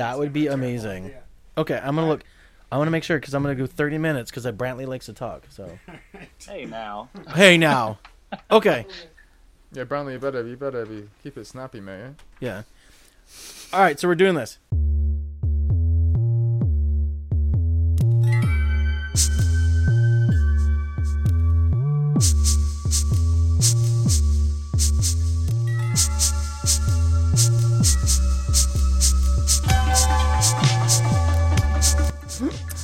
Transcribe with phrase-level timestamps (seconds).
[0.00, 1.12] That would be amazing.
[1.58, 2.24] Okay, I'm gonna look.
[2.72, 5.12] I want to make sure because I'm gonna go 30 minutes because Brantley likes to
[5.12, 5.44] talk.
[5.50, 5.78] So
[6.48, 7.10] Hey now.
[7.34, 7.98] hey now,
[8.50, 8.86] okay,
[9.72, 12.16] Yeah, Brownlee, you better, you better be keep it snappy, man.
[12.18, 12.24] Eh?
[12.40, 12.62] yeah.
[13.74, 14.58] All right, so we're doing this.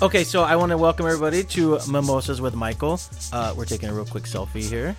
[0.06, 3.00] Okay, so I want to welcome everybody to Mimosas with Michael.
[3.32, 4.94] Uh, we're taking a real quick selfie here.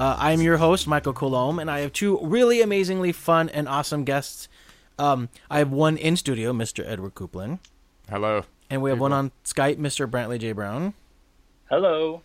[0.00, 4.02] Uh, I'm your host, Michael Colomb, and I have two really amazingly fun and awesome
[4.02, 4.48] guests.
[4.98, 6.84] Um, I have one in studio, Mr.
[6.84, 7.60] Edward Coupland,
[8.10, 8.42] Hello.
[8.68, 9.04] and we have People.
[9.04, 10.10] one on Skype, Mr.
[10.10, 10.50] Brantley J.
[10.50, 10.94] Brown.
[11.70, 12.22] Hello.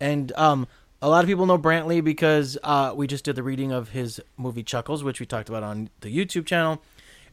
[0.00, 0.66] And um,
[1.00, 4.20] a lot of people know Brantley because uh, we just did the reading of his
[4.36, 6.82] movie Chuckles, which we talked about on the YouTube channel.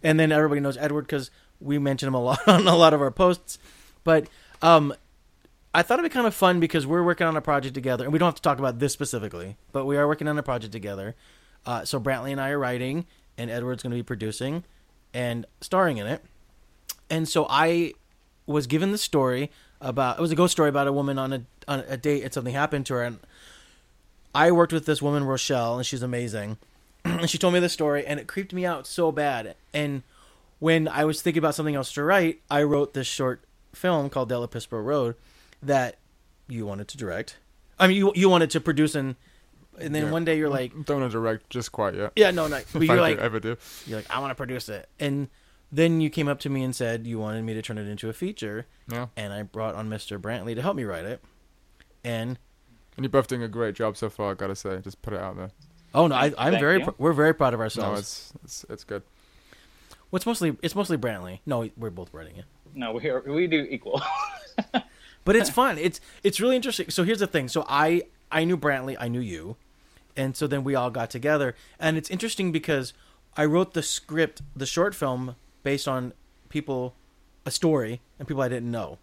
[0.04, 1.32] And then everybody knows Edward because
[1.64, 3.58] we mention him a lot on a lot of our posts.
[4.04, 4.28] But
[4.62, 4.94] um,
[5.74, 8.14] I thought it'd be kind of fun because we're working on a project together, and
[8.14, 10.72] we don't have to talk about this specifically, but we are working on a project
[10.72, 11.16] together.
[11.66, 13.06] Uh, so Brantley and I are writing,
[13.38, 14.64] and Edward's going to be producing
[15.14, 16.24] and starring in it.
[17.10, 17.94] And so I
[18.46, 21.44] was given the story about it was a ghost story about a woman on a
[21.68, 23.20] on a date and something happened to her and
[24.36, 26.58] I worked with this woman Rochelle and she's amazing.
[27.06, 29.56] and she told me the story and it creeped me out so bad.
[29.74, 30.04] And
[30.64, 34.30] when I was thinking about something else to write, I wrote this short film called
[34.30, 35.16] Del Epispo Road
[35.62, 35.98] that
[36.48, 37.38] you wanted to direct.
[37.78, 39.16] I mean you you wanted to produce and
[39.78, 40.12] and then Yeah.
[40.12, 42.14] one day you're like, Don't want to direct just quite yet.
[42.16, 42.62] yeah, no, no.
[42.74, 43.58] But you're I like, do, ever do.
[43.88, 44.88] you're like, I want to produce it.
[45.00, 45.28] And
[45.72, 48.08] then you came up to me and said you wanted me to turn it into
[48.08, 49.08] a feature, Yeah.
[49.18, 50.22] and I brought on Mr.
[50.22, 51.22] Brantley to help me write it.
[52.06, 52.38] And
[52.96, 54.32] And you're both doing a great job so far.
[54.32, 55.52] I gotta say, just put it out there.
[55.96, 58.00] oh no, I, I'm Thank very pr- we're very proud of No, ourselves.
[58.00, 59.04] it's it's it's good.
[60.14, 61.40] What's mostly it's mostly Brantley.
[61.44, 64.00] No, we're both writing it, No, we are, we do equal.
[65.26, 65.80] but it's fun.
[65.80, 66.92] It's it's really interesting.
[66.92, 67.48] So here's the thing.
[67.48, 69.56] So I I knew Brantley, I knew you,
[70.16, 72.94] and so then we all got together, and it's interesting because
[73.36, 76.14] I wrote the script, the short film, based on
[76.48, 76.94] people,
[77.44, 79.00] a story, and people I didn't know.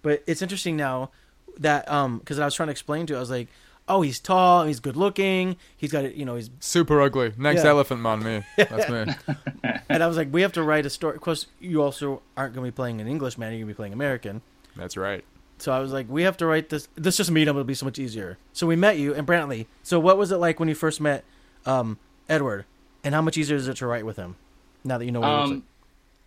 [0.00, 1.10] But it's interesting now
[1.58, 3.48] that um because I was trying to explain to, you, I was like,
[3.90, 7.32] oh, he's tall, he's good looking, he's got it, you know, he's Super ugly.
[7.36, 7.70] Next Yeah.
[7.70, 8.42] elephant man, me.
[8.56, 9.14] That's me.
[9.88, 11.16] and I was like, we have to write a story.
[11.16, 13.74] Of course, you also aren't going to be playing an English man; you're going to
[13.74, 14.42] be playing American.
[14.76, 15.24] That's right.
[15.58, 16.88] So I was like, we have to write this.
[16.94, 18.38] This just meet him; it'll be so much easier.
[18.52, 19.66] So we met you and Brantley.
[19.82, 21.24] So what was it like when you first met
[21.66, 22.64] um, Edward?
[23.02, 24.36] And how much easier is it to write with him
[24.84, 25.64] now that you know what he looks um,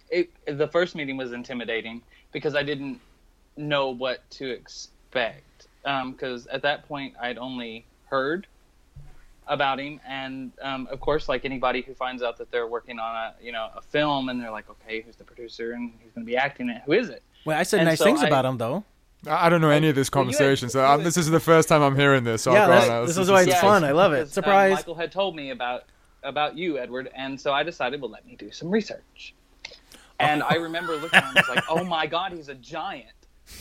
[0.10, 2.02] it, the first meeting was intimidating
[2.32, 3.00] because I didn't
[3.58, 5.44] know what to expect.
[5.84, 8.48] Because at that point, I'd only heard
[9.48, 13.14] about him, and um, of course, like anybody who finds out that they're working on
[13.16, 16.26] a you know a film, and they're like, okay, who's the producer and who's going
[16.26, 16.82] to be acting it?
[16.86, 17.22] Who is it?
[17.46, 18.84] Well, I said and nice so things I- about him, though.
[19.28, 21.06] I I don't know any of this Well, you had- conversation, so you um, had-
[21.08, 22.42] this is the first time I'm hearing this.
[22.44, 23.06] So Yeah, I'll go that's- on.
[23.08, 23.84] this This is why it's is- fun.
[23.84, 24.16] I love it.
[24.18, 24.74] because, um, Surprise.
[24.76, 25.84] Michael had told me about
[26.24, 29.34] about you, Edward, and so I decided, well, let me do some research.
[30.22, 33.08] And I remember looking at him, I was like, oh my god, he's a giant.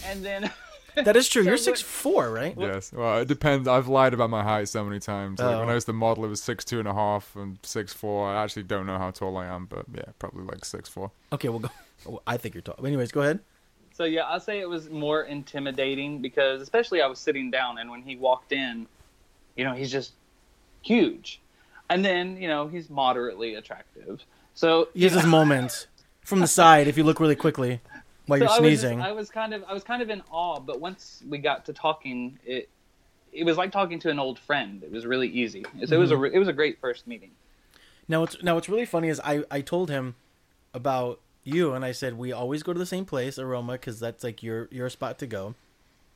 [0.07, 0.49] And then
[0.95, 1.43] That is true.
[1.45, 2.55] So You're what- six four, right?
[2.59, 2.93] Yes.
[2.93, 3.67] Well, it depends.
[3.69, 5.41] I've lied about my height so many times.
[5.41, 5.73] Like, when Oh.
[5.73, 8.29] I was the model, it was six two and a half and six four.
[8.29, 11.11] I actually don't know how tall I am, but yeah, probably like six four.
[11.33, 11.71] Okay, we'll go.
[12.05, 12.85] well, I think you're tall.
[12.85, 13.41] Anyways, go ahead.
[13.95, 17.91] So yeah, I'll say it was more intimidating because especially I was sitting down and
[17.91, 18.87] when he walked in,
[19.57, 20.13] you know, he's just
[20.83, 21.41] huge.
[21.91, 24.25] And then, you know, he's moderately attractive.
[24.55, 25.87] So He has his moments
[26.23, 27.81] from the side if you look really quickly
[28.27, 29.01] while so you're I was, sneezing.
[29.01, 31.73] I was kind of I was kind of in awe, but once we got to
[31.73, 32.69] talking, it
[33.33, 34.83] it was like talking to an old friend.
[34.83, 35.65] It was really easy.
[35.87, 36.23] So it was a Mm-hmm.
[36.23, 37.31] re- it was a great first meeting.
[38.09, 40.17] Now what's now what's really funny is I I told him
[40.75, 44.23] about you and I said we always go to the same place, Aroma, because that's
[44.25, 45.55] like your your spot to go.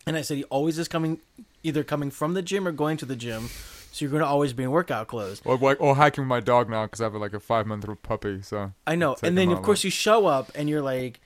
[0.06, 1.20] And I said he always is coming,
[1.64, 3.48] either coming from the gym or going to the gym,
[3.90, 5.42] so you're going to always be in workout clothes.
[5.44, 7.88] Or like, or hiking with my dog now because I have like a five month
[7.88, 8.40] old puppy.
[8.42, 9.16] So I know.
[9.24, 11.18] And then of course like- you show up and you're like,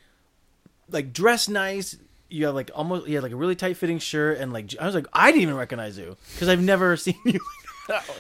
[0.91, 1.97] like dressed nice.
[2.29, 4.87] You have like almost you have like a really tight fitting shirt and like I
[4.87, 7.41] was like I didn't even recognize you because I've never seen you.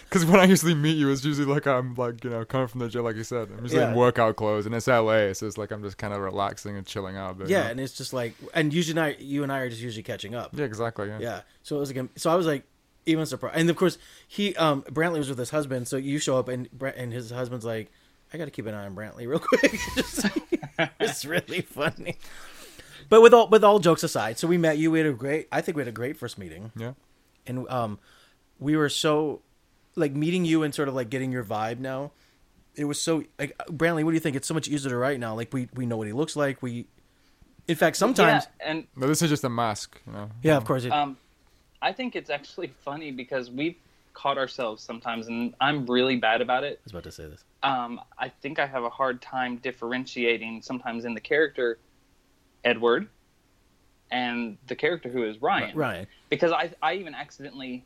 [0.08, 2.81] Because when I usually meet you, it's usually like I'm like you know coming from
[2.81, 3.49] the gym, like you said.
[3.56, 3.90] I'm usually Yeah.
[3.90, 6.84] in workout clothes, and it's LA, so it's like I'm just kind of relaxing and
[6.84, 7.38] chilling out.
[7.38, 7.70] But, you yeah, know.
[7.70, 10.50] and it's just like and usually I, you and I are just usually catching up.
[10.58, 11.06] yeah, exactly.
[11.06, 11.19] Yeah.
[11.20, 11.40] Yeah.
[11.62, 12.64] So it was like, so I was like,
[13.06, 13.56] even surprised.
[13.58, 13.96] And of course,
[14.26, 15.87] he, um, Brantley was with his husband.
[15.87, 17.93] So you show up and Brent and his husband's like,
[18.34, 19.73] I got to keep an eye on Brantley real quick.
[20.99, 22.16] It's really funny.
[23.10, 24.90] But with all, with all jokes aside, so we met you.
[24.90, 26.72] We had a great, I think we had a great first meeting.
[26.74, 26.92] Yeah.
[27.46, 27.98] And, um,
[28.58, 29.42] we were so
[29.96, 32.12] like meeting you and sort of like getting your vibe now
[32.76, 34.04] it was so like Brantley.
[34.04, 34.36] What do you think?
[34.36, 35.34] It's so much easier to write now.
[35.34, 36.62] Like we we know what he looks like.
[36.62, 36.86] We,
[37.68, 40.00] in fact, sometimes yeah, and No, this is just a mask.
[40.06, 40.30] You know.
[40.42, 40.84] yeah, of course.
[40.84, 41.16] It, um,
[41.82, 43.76] I think it's actually funny because we've
[44.14, 46.78] caught ourselves sometimes, and I'm really bad about it.
[46.80, 47.44] I was about to say this.
[47.62, 51.78] um, I think I have a hard time differentiating sometimes in the character
[52.64, 53.08] Edward
[54.10, 55.76] and the character who is Ryan.
[55.76, 56.06] Ryan.
[56.28, 57.84] Because I, I even accidentally,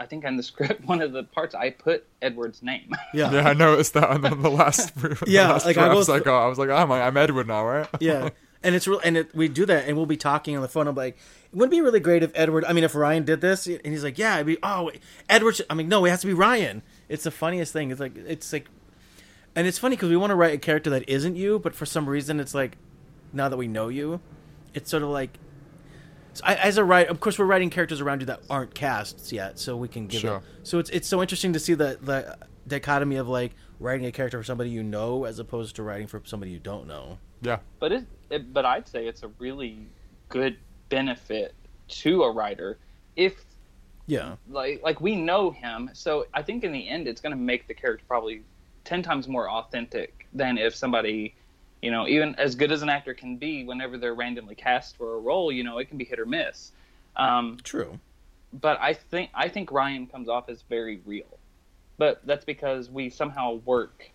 [0.00, 2.94] I think on the script, one of the parts, I put Edward's name.
[3.14, 3.30] Yeah.
[3.30, 4.94] Yeah, I noticed that on the, the last.
[5.00, 6.44] the Yeah, last like, I drafts go oh, I got.
[6.44, 7.88] I was like, oh my, I'm Edward now, right?
[8.00, 8.30] yeah
[8.62, 10.86] and it's real and it, we do that and we'll be talking on the phone
[10.86, 13.66] i'm like it wouldn't be really great if edward i mean if ryan did this
[13.66, 14.90] and he's like yeah i'd be oh
[15.28, 18.00] edward should, i mean no it has to be ryan it's the funniest thing it's
[18.00, 18.68] like it's like
[19.54, 21.86] and it's funny because we want to write a character that isn't you but for
[21.86, 22.76] some reason it's like
[23.32, 24.20] now that we know you
[24.74, 25.38] it's sort of like
[26.34, 29.32] so I, as a writer of course we're writing characters around you that aren't casts
[29.32, 30.30] yet so we can give Sure.
[30.40, 32.36] them so it's it's so interesting to see the the
[32.66, 36.22] dichotomy of like writing a character for somebody you know as opposed to writing for
[36.24, 37.58] somebody you don't know Yeah.
[37.80, 39.78] but it, it, but I'd say it's a really
[40.28, 40.56] good
[40.88, 41.54] benefit
[41.88, 42.78] to a writer
[43.16, 43.34] if
[44.06, 47.36] yeah like like we know him so i think in the end it's going to
[47.36, 48.42] make the character probably
[48.84, 51.34] 10 times more authentic than if somebody
[51.82, 55.14] you know even as good as an actor can be whenever they're randomly cast for
[55.14, 56.72] a role you know it can be hit or miss
[57.16, 57.98] um, true
[58.54, 61.38] but i think i think ryan comes off as very real
[61.98, 64.10] but that's because we somehow work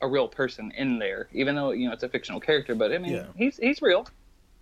[0.00, 2.98] a real person in there even though you know it's a fictional character but i
[2.98, 3.26] mean Yeah.
[3.36, 4.06] he's he's real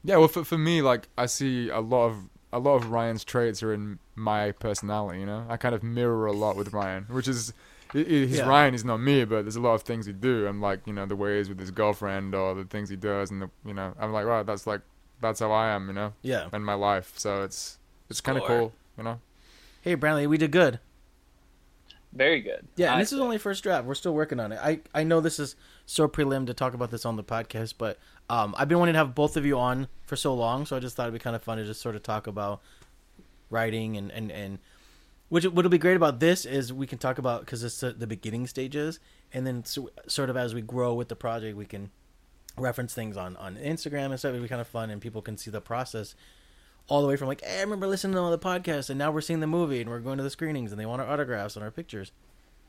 [0.02, 3.24] Yeah, well, for for me, like I see a lot of a lot of Ryan's
[3.24, 5.20] traits are in my personality.
[5.20, 7.52] You know, I kind of mirror a lot with Ryan, which is
[7.92, 8.48] he- he- he's Yeah.
[8.48, 8.74] Ryan.
[8.74, 10.46] He's not me, but there's a lot of things he do.
[10.46, 12.96] I'm like, you know, the way he is with his girlfriend or the things he
[12.96, 14.80] does, and the you know, I'm like, wow, that's like
[15.20, 15.88] that's how I am.
[15.88, 16.48] You know, Yeah.
[16.52, 17.12] in my life.
[17.16, 17.78] So it's
[18.10, 18.72] it's kind of cool.
[18.98, 19.20] You know.
[19.82, 20.80] Hey, Brantley, we did good.
[22.12, 23.84] very good Yeah, and this is only first draft.
[23.84, 24.58] We're still working on it.
[24.62, 25.54] I, I know this is
[25.84, 27.98] so prelim to talk about this on the podcast, but
[28.30, 30.80] um, I've been wanting to have both of you on for so long, so I
[30.80, 32.62] just thought it'd be kind of fun to just sort of talk about
[33.50, 34.58] writing and and and
[35.28, 38.06] which what'll be great about this is we can talk about because it's the, the
[38.06, 39.00] beginning stages,
[39.32, 41.90] and then so, sort of as we grow with the project, we can
[42.56, 44.30] reference things on on Instagram and stuff.
[44.30, 46.14] It'd be kind of fun, and people can see the process
[46.88, 49.10] all the way from like, hey, I remember listening to all the podcast, and now
[49.10, 51.56] we're seeing the movie, and we're going to the screenings, and they want our autographs
[51.56, 52.12] and our pictures.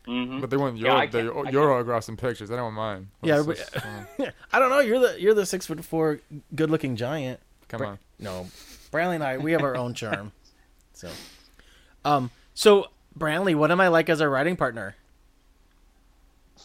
[0.07, 0.39] Mhm.
[0.41, 2.47] But they want your Yeah, I they, your autographs and pictures.
[2.49, 3.09] They don't want mine.
[3.21, 3.75] Yeah, but- just,
[4.53, 4.79] I don't know.
[4.79, 6.21] You're the you're the six foot four,
[6.55, 7.39] good looking giant.
[7.67, 7.99] come Bra- on.
[8.17, 8.47] No,
[8.89, 10.31] Bradley and I we have our own charm.
[10.93, 11.09] So,
[12.05, 12.87] um, so
[13.17, 14.95] Brantley, what am I like as a writing partner?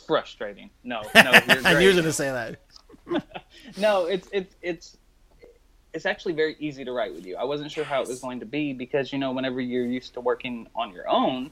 [0.07, 2.59] frustrating no no you're I knew you were gonna say that.
[3.77, 4.97] no, it's it's it's
[5.93, 7.37] it's actually very easy to write with you.
[7.37, 10.15] I wasn't sure how it was going to be because you know whenever you're used
[10.15, 11.51] to working on your own,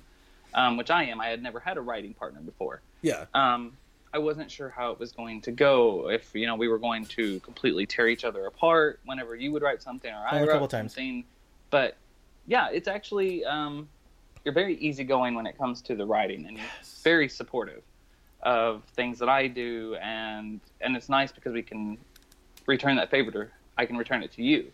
[0.54, 2.80] um, which I am, I had never had a writing partner before.
[3.02, 3.76] Yeah, Um,
[4.12, 6.08] I wasn't sure how it was going to go.
[6.10, 9.62] If you know we were going to completely tear each other apart whenever you would
[9.62, 10.94] write something or I Only a wrote couple times.
[10.94, 11.24] something.
[11.70, 11.96] But
[12.46, 13.88] yeah, it's actually um,
[14.44, 16.66] you're very easygoing when it comes to the writing and you're
[17.02, 17.82] very supportive
[18.42, 21.98] of things that I do and and it's nice because we can
[22.66, 23.46] return that favor to
[23.76, 24.70] I can return it to you.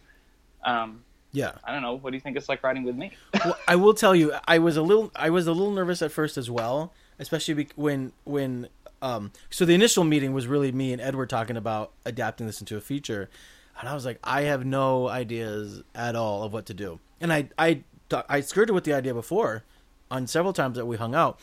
[0.64, 1.52] Um, yeah.
[1.64, 1.94] I don't know.
[1.98, 3.12] What do you think it's like writing with me?
[3.44, 6.10] well, I will tell you, I was a little, I was a little nervous at
[6.10, 8.68] first as well, especially when, when,
[9.02, 12.76] um, so the initial meeting was really me and Edward talking about adapting this into
[12.76, 13.28] a feature,
[13.78, 17.30] and I was like, I have no ideas at all of what to do, and
[17.30, 17.85] I, I,
[18.28, 19.64] I skirted with the idea before,
[20.10, 21.40] on several times that we hung out,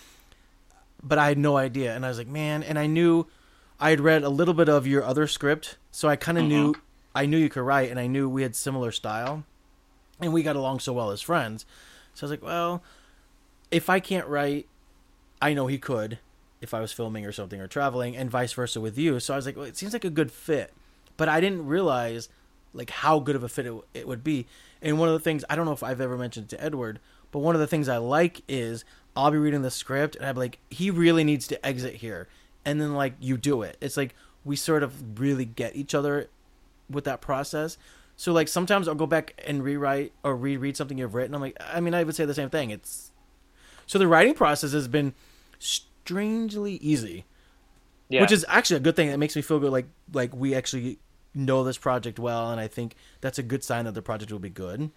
[1.01, 3.27] but I had no idea, and I was like, man, and I knew,
[3.79, 6.72] I had read a little bit of your other script, so I kind of knew,
[6.72, 6.82] mm-hmm.
[7.13, 9.43] I knew you could write, and I knew we had similar style
[10.20, 11.65] and we got along so well as friends.
[12.13, 12.84] So I was like, well,
[13.72, 14.67] if I can't write,
[15.41, 16.20] I know he could
[16.62, 19.20] if I was filming or something or traveling, and vice versa with you.
[19.20, 20.74] So I was like, well, it seems like a good fit,
[21.17, 22.29] but I didn't realize
[22.74, 24.46] like how good of a fit it, it would be.
[24.82, 27.00] And one of the things I don't know if I've ever mentioned to Edward,
[27.32, 28.84] but one of the things I like is
[29.15, 32.27] I'll be reading the script and I'm like, he really needs to exit here,
[32.65, 33.77] and then like you do it.
[33.82, 36.30] It's like we sort of really get each other
[36.89, 37.77] with that process.
[38.15, 41.34] So like sometimes I'll go back and rewrite or reread something you've written.
[41.34, 42.70] I'm like, I mean, I would say the same thing.
[42.72, 43.12] It's
[43.86, 45.13] so the writing process has been
[45.60, 47.25] strangely easy,
[48.10, 48.22] Yeah.
[48.22, 49.10] which is actually a good thing.
[49.10, 49.72] It makes me feel good.
[49.72, 51.00] Like like we actually
[51.34, 54.40] know this project well, and I think that's a good sign that the project will
[54.40, 54.92] be good.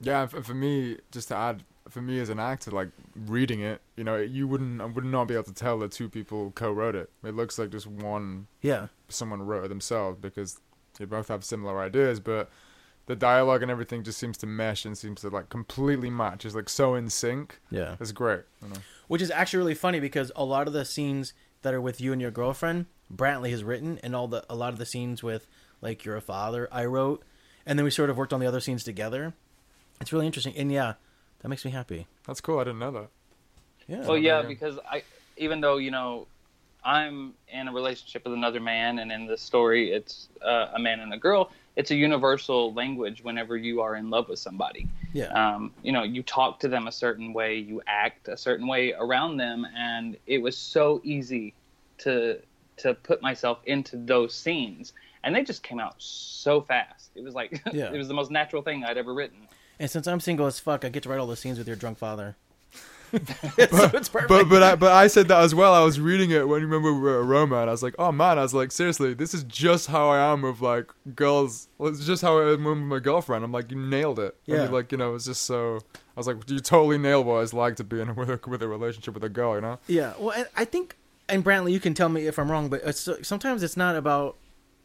[0.00, 3.80] Yeah, for, for me, just to add, for me as an actor, like reading it,
[3.96, 6.94] you know, you wouldn't, I would not be able to tell that two people co-wrote
[6.94, 7.10] it.
[7.22, 10.60] It looks like just one, Yeah, someone wrote it themselves because
[10.98, 12.20] they both have similar ideas.
[12.20, 12.50] But
[13.06, 16.44] the dialogue and everything just seems to mesh and seems to like completely match.
[16.44, 17.60] It's like so in sync.
[17.70, 17.96] Yeah.
[18.00, 18.42] It's great.
[18.62, 18.76] You know?
[19.08, 22.12] Which is actually really funny because a lot of the scenes that are with you
[22.12, 25.46] and your girlfriend, Brantley has written, and all the a lot of the scenes with
[25.80, 27.22] like you're a father, I wrote,
[27.66, 29.34] and then we sort of worked on the other scenes together.
[30.00, 30.94] It's really interesting, and yeah,
[31.40, 32.06] that makes me happy.
[32.26, 32.58] That's cool.
[32.58, 33.08] I didn't know that.
[33.86, 34.06] Yeah.
[34.06, 34.48] Well, yeah, yeah.
[34.48, 35.02] because I,
[35.36, 36.26] even though you know,
[36.84, 41.00] I'm in a relationship with another man, and in the story, it's uh, a man
[41.00, 41.50] and a girl.
[41.76, 44.86] It's a universal language whenever you are in love with somebody.
[45.12, 45.26] yeah.
[45.26, 48.92] Um, you know, you talk to them a certain way, you act a certain way
[48.92, 51.52] around them, and it was so easy
[51.98, 52.38] to
[52.78, 57.10] to put myself into those scenes, and they just came out so fast.
[57.14, 57.92] It was like Yeah.
[57.92, 59.38] it was the most natural thing I'd ever written.
[59.78, 61.76] and since I'm single as fuck, I get to write all the scenes with your
[61.76, 62.36] drunk father.
[63.14, 63.18] so
[63.94, 64.28] it's perfect.
[64.28, 65.72] But but I, but I said that as well.
[65.72, 67.94] I was reading it when you remember we were at Roma, and I was like,
[67.96, 71.68] oh man, I was like, seriously, this is just how I am with like girls.
[71.78, 73.44] Well, it's just how I am with my girlfriend.
[73.44, 74.36] I'm like, you nailed it.
[74.46, 74.64] Yeah.
[74.64, 75.78] you, like you know, it's just so.
[75.94, 78.40] I was like, you totally nailed what it's like to be in a, with a
[78.48, 79.54] with a relationship with a girl.
[79.54, 79.78] You know.
[79.86, 80.96] Yeah, well, I think,
[81.28, 84.36] and Brantley, you can tell me if I'm wrong, but it's sometimes it's not about.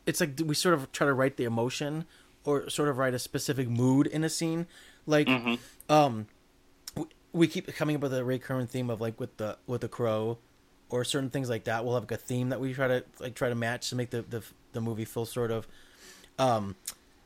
[0.06, 2.06] It's like we sort of try to write the emotion
[2.46, 4.66] or sort of write a specific mood in a scene,
[5.06, 5.28] like,
[5.90, 6.26] um,
[6.96, 7.04] we,
[7.34, 10.38] we keep coming up with a recurring theme of like with the with the crow,
[10.90, 11.84] or certain things like that.
[11.84, 14.10] We'll have like a theme that we try to like try to match to make
[14.10, 14.44] the the,
[14.74, 15.68] the movie feel sort of,
[16.40, 16.76] um,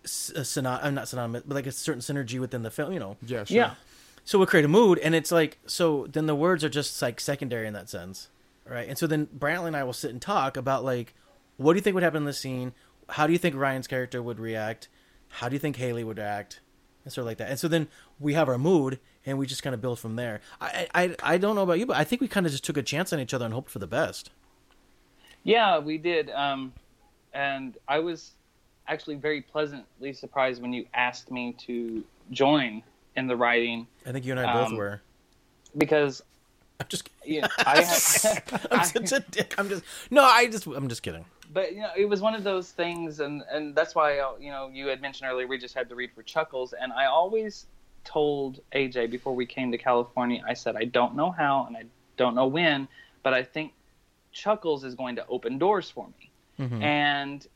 [0.04, 2.92] synony- I'm not synonymous, but like a certain synergy within the film.
[2.92, 3.44] You know, Yeah.
[3.44, 3.56] Sure.
[3.56, 3.74] Yeah,
[4.26, 7.20] so we'll create a mood and it's like so then the words are just like
[7.20, 8.30] secondary in that sense
[8.68, 8.88] right?
[8.88, 11.14] And so then brantley and i will sit and talk about like
[11.58, 12.74] what do you think would happen in the scene?
[13.10, 14.90] How do you think ryan's character would react?
[15.28, 16.62] How do you think haley would act?
[17.04, 17.50] And sort of like that.
[17.50, 17.88] And so then
[18.20, 20.42] we have our mood and we just kind of build from there.
[20.62, 22.78] I i, I don't know about you but i think we kind of just took
[22.78, 24.32] a chance on each other and hoped for the best.
[25.44, 26.30] Yeah, we did.
[26.32, 26.72] Um,
[27.34, 28.32] and I was
[28.88, 32.82] actually very pleasantly surprised when you asked me to join
[33.16, 33.88] in the writing.
[34.06, 35.02] I think you and i both Um, were.
[35.78, 36.22] because
[36.84, 37.10] i'm just
[37.42, 41.26] know, I had, i'm such a dick i'm just no i just i'm just kidding
[41.52, 44.50] but you know, it was one of those things, and and that's why uh, you
[44.50, 47.68] know you had mentioned earlier we just had to read for Chuckles, and I always
[48.04, 51.84] told AJ before we came to California, I said I don't know how and I
[52.18, 52.88] don't know when,
[53.22, 53.74] but I think
[54.32, 56.82] Chuckles is going to open doors for me, Mhm.
[56.82, 57.48] and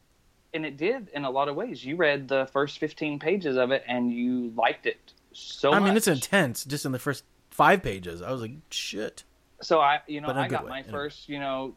[0.54, 1.84] and it did in a lot of ways.
[1.84, 5.88] You read the first fifteen pages of it, and you liked it so i much.
[5.88, 7.24] mean it's intense just in the first
[7.58, 9.24] five pages i was like shit
[9.60, 11.40] so I, you know, But in a I good got way, my in first, you
[11.40, 11.74] know,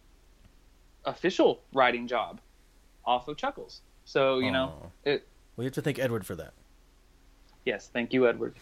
[1.07, 2.39] official writing job
[3.07, 3.81] off of Chuckles.
[4.05, 4.91] So you know, Oh.
[5.05, 5.27] it.
[5.57, 6.53] well you have to thank edward for that
[7.65, 8.55] Yes, thank you, Edward.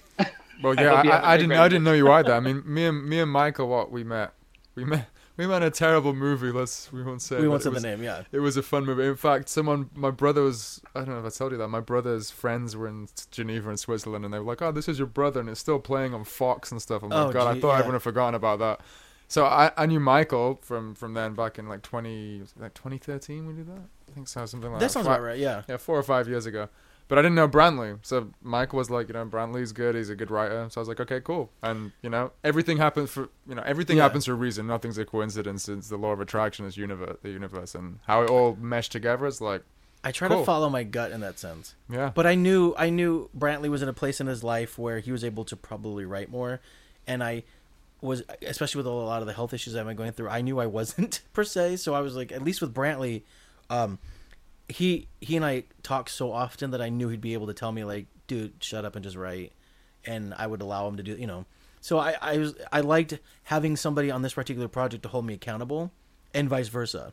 [0.62, 1.52] Well, yeah, hope you I, have a I, great didn't.
[1.60, 2.32] I didn't know you either.
[2.34, 4.32] I mean, me and me and Michael, what we met,
[4.74, 5.08] we met,
[5.38, 6.50] we in a terrible movie.
[6.50, 7.40] Let's we won't say.
[7.40, 9.04] we won't say the name yeah It was a fun movie.
[9.04, 11.80] In fact, someone, my brother was, I don't know if I told you that, my
[11.80, 15.06] brother's friends were in Geneva in Switzerland and they were like, oh, this is your
[15.06, 17.04] brother and it's still playing on Fox and stuff.
[17.04, 17.78] I'm like, Oh, God, gee, I thought yeah.
[17.78, 18.80] everyone had forgotten about that.
[19.28, 23.54] So I, I knew Michael from, from then back in like 20, like 2013 we
[23.54, 23.82] did that?
[24.10, 24.86] I think so, something like that.
[24.86, 26.68] that sounds about right yeah Yeah, four or five years ago.
[27.08, 27.98] But I didn't know Brantley.
[28.02, 29.94] So Mike was like, you know, Brantley's good.
[29.94, 30.68] He's a good writer.
[30.70, 31.50] So I was like, okay, cool.
[31.62, 34.02] And, you know, everything happens for, you know, everything Yeah.
[34.04, 34.66] happens for a reason.
[34.66, 35.68] Nothing's a coincidence.
[35.70, 37.74] It's the law of attraction is universe, the universe.
[37.74, 39.62] And how it all meshed together is like,
[40.04, 40.40] I try Cool.
[40.40, 41.74] to follow my gut in that sense.
[41.90, 42.12] yeah.
[42.14, 45.10] But I knew I knew Brantley was in a place in his life where he
[45.10, 46.60] was able to probably write more,
[47.06, 47.42] and I
[48.00, 50.28] was especially with a lot of the health issues I've been going through.
[50.28, 53.22] I knew I wasn't per se, so I was like, at least with Brantley,
[53.70, 53.98] um,
[54.68, 57.72] he he and I talk so often that I knew he'd be able to tell
[57.72, 59.52] me like, dude, shut up and just write,
[60.04, 61.46] and I would allow him to do you know.
[61.80, 65.34] So I I was I liked having somebody on this particular project to hold me
[65.34, 65.90] accountable,
[66.34, 67.12] and vice versa,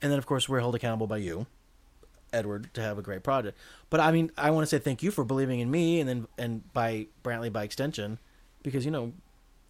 [0.00, 1.46] and then of course we're held accountable by you.
[2.32, 3.58] Edward to have a great project.
[3.90, 6.26] But I mean, I want to say thank you for believing in me, and then
[6.38, 8.18] and by Brantley by extension,
[8.62, 9.12] because you know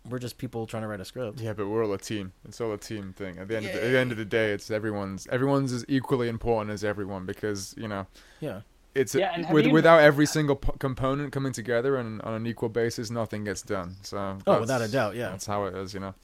[0.09, 1.41] we're just people trying to write a script.
[1.41, 2.33] Yeah, but we're all a team.
[2.45, 3.39] It's all a team thing.
[3.39, 5.27] At the end, of the, at the end of the day, it's everyone's.
[5.29, 8.07] Everyone's as equally important as everyone because you know
[8.41, 8.63] Yeah,
[8.95, 12.47] it's Yeah, and with, you- without every single p- component coming together and on an
[12.47, 13.97] equal basis, nothing gets done.
[14.03, 15.31] So Oh, without a doubt, yeah.
[15.31, 15.95] that's how it is.
[15.95, 16.15] You know.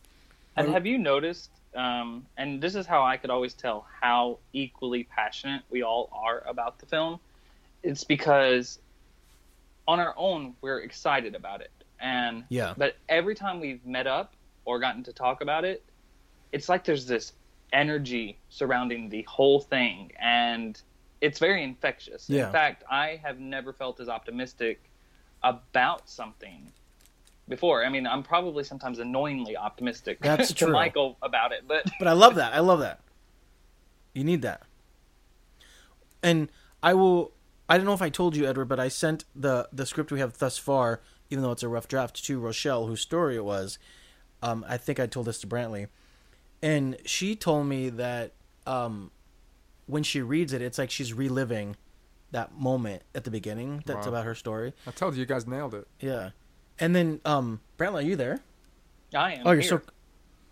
[0.57, 1.51] And have you noticed?
[1.77, 6.43] Um, and this is how I could always tell how equally passionate we all are
[6.49, 7.21] about the film.
[7.85, 8.81] It's because
[9.87, 12.75] on our own we're excited about it, and Yeah.
[12.77, 15.85] But every time we've met up or gotten to talk about it,
[16.53, 17.33] it's like there's this
[17.73, 20.81] energy surrounding the whole thing, and
[21.21, 22.29] it's very infectious.
[22.29, 22.47] Yeah.
[22.47, 24.81] In fact, I have never felt as optimistic
[25.43, 26.71] about something
[27.49, 27.85] before.
[27.85, 30.73] I mean, I'm probably sometimes annoyingly optimistic That's to true.
[30.73, 32.55] Michael about it, but but I love that.
[32.55, 33.01] I love that.
[34.15, 34.63] You need that.
[36.23, 36.51] And
[36.83, 37.33] I will
[37.69, 40.21] I don't know if I told you, Edward, but I sent the the script we
[40.21, 41.01] have thus far,
[41.31, 43.79] even though it's a rough draft, to Rochelle, whose story it was.
[44.43, 45.89] Um, I think I told this to Brantley,
[46.63, 48.33] and she told me that
[48.67, 49.11] um,
[49.87, 51.77] when she reads it, it's like she's reliving
[52.31, 53.83] that moment at the beginning.
[53.87, 54.13] That's Wow.
[54.13, 54.75] about her story.
[54.87, 55.89] I told you, you guys nailed it.
[56.01, 56.31] Yeah,
[56.79, 58.41] and then um, Brantley, are you there?
[59.15, 59.43] I am.
[59.47, 59.69] Oh, you're here.
[59.71, 59.81] so.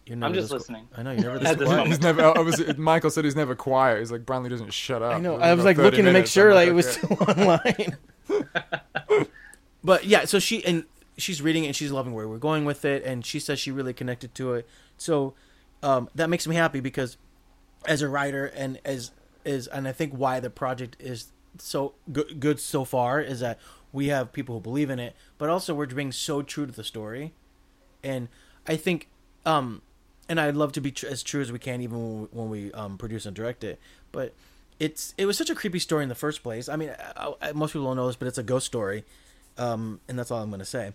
[0.07, 0.89] You're never I'm just this- listening.
[0.97, 1.87] I know you're never this this quiet.
[1.89, 2.23] He's never.
[2.23, 2.63] I was.
[2.79, 3.99] Michael said he's never quiet.
[3.99, 5.15] He's like Brantley doesn't shut up.
[5.15, 5.37] I know.
[5.37, 7.97] I was like looking to make sure I'm like it was still online.
[9.87, 10.85] But yeah, so she and
[11.17, 13.71] she's reading it and she's loving where we're going with it, and she says she
[13.71, 14.69] really connected to it.
[14.99, 15.35] So
[15.81, 17.17] um, that makes me happy because
[17.87, 19.13] as a writer and as
[19.45, 23.61] is and I think why the project is so good, good so far is that
[23.93, 26.85] we have people who believe in it, but also we're being so true to the
[26.85, 27.33] story,
[28.03, 28.29] and
[28.67, 29.09] I think
[29.47, 29.83] um
[30.29, 32.51] and I'd love to be tr- as true as we can, even when we, when
[32.51, 33.79] we um, produce and direct it.
[34.11, 34.35] But
[34.81, 36.69] it's it was such a creepy story in the first place.
[36.69, 39.05] I mean, I, I, most people don't know this, but it's a ghost story,
[39.59, 40.93] um, and that's all I'm going to say.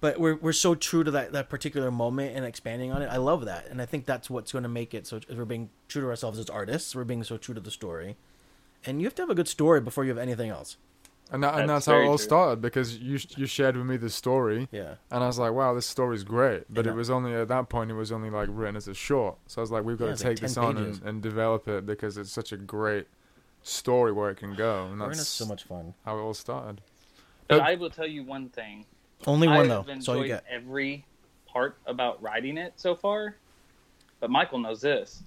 [0.00, 3.06] But we're we're so true to that, that particular moment and expanding on it.
[3.06, 5.06] I love that, and I think that's what's going to make it.
[5.06, 6.94] So we're being true to ourselves as artists.
[6.96, 8.16] We're being so true to the story,
[8.84, 10.76] and you have to have a good story before you have anything else.
[11.30, 12.24] And, that, and That's that's how it all true.
[12.24, 15.72] started because you you shared with me the story, Yeah, and I was like, wow,
[15.72, 16.64] this story's great.
[16.68, 16.92] But Yeah.
[16.92, 19.36] it was only at that point it was only like written as a short.
[19.46, 21.02] So I was like, we've got Yeah, to it's like take this 10 on and,
[21.02, 23.06] and develop it because it's such a great
[23.62, 24.82] story where it can go.
[24.86, 25.94] And we're gonna have that's so much fun.
[26.04, 26.82] how it all started.
[27.52, 28.84] But But- I will tell you one thing.
[29.26, 29.76] Only I one though.
[29.78, 30.44] have That's all you enjoyed get.
[30.50, 31.04] every
[31.46, 33.36] part about writing it so far.
[34.20, 35.22] But Michael knows this.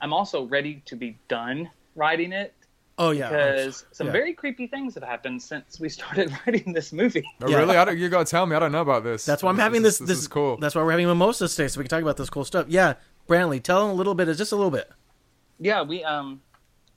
[0.00, 2.54] I'm also ready to be done writing it
[3.00, 4.12] Oh yeah, because some yeah.
[4.12, 7.24] very creepy things have happened since we started writing this movie.
[7.42, 7.58] Oh, Yeah.
[7.58, 7.76] really?
[7.76, 8.54] I don't, you got to tell me.
[8.56, 9.24] I don't know about this.
[9.24, 9.98] That's why I'm having this.
[9.98, 10.56] This, This, is cool.
[10.56, 12.66] That's why we're having mimosas today, so we can talk about this cool stuff.
[12.68, 12.94] Yeah,
[13.28, 14.28] Brantley, tell them a little bit.
[14.28, 14.90] Is Just a little bit.
[15.60, 16.40] Yeah, we um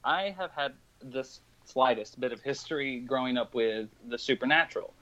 [0.04, 1.28] I have had the
[1.72, 4.94] slightest bit of history growing up with the supernatural.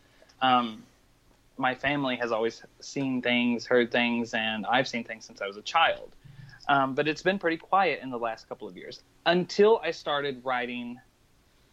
[0.41, 0.83] Um
[1.57, 5.57] my family has always seen things, heard things, and I've seen things since I was
[5.57, 6.09] a child.
[6.69, 10.41] Um, but it's been pretty quiet in the last couple of years until I started
[10.45, 10.99] writing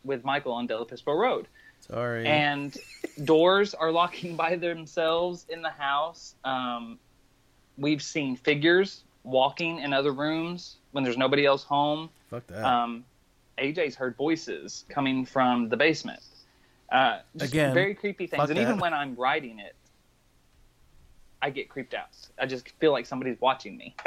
[0.04, 1.46] with Michael on Del Pispo Road
[1.80, 2.26] Sorry.
[2.26, 2.76] and
[3.24, 6.34] doors are locking by themselves in the house.
[6.44, 6.98] Um,
[7.76, 12.08] we've seen figures walking in other rooms when there's nobody else home.
[12.30, 12.64] Fuck that.
[12.64, 13.04] Um,
[13.58, 16.20] AJ's heard voices coming from the basement.
[16.90, 18.40] Uh, Again, very creepy things.
[18.40, 19.74] fuck And even when I'm writing it,
[21.42, 22.08] I get creeped out.
[22.38, 23.94] I just feel like somebody's watching me.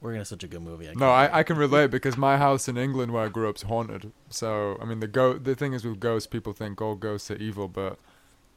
[0.00, 0.88] we're gonna have such a good movie.
[0.88, 1.10] I No.
[1.10, 4.12] I, I can relate because my house in England where I grew up is haunted.
[4.28, 7.36] So I mean, the go the thing is with ghosts, people think all ghosts are
[7.36, 7.98] evil, but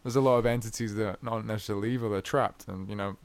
[0.03, 2.10] there's a lot of entities that are not necessarily evil.
[2.10, 3.17] They're trapped, and you know,